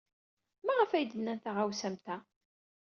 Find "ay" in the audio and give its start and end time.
0.91-1.05